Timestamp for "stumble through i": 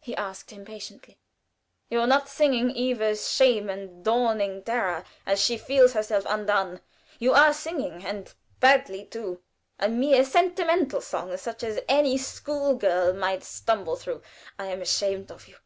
13.44-14.68